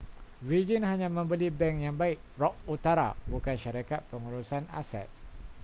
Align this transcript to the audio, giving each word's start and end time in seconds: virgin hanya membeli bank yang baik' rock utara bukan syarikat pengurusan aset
virgin 0.49 0.81
hanya 0.89 1.05
membeli 1.17 1.47
bank 1.59 1.75
yang 1.85 1.93
baik' 2.01 2.17
rock 2.41 2.55
utara 2.75 3.09
bukan 3.31 3.53
syarikat 3.63 4.01
pengurusan 4.11 4.63
aset 4.79 5.05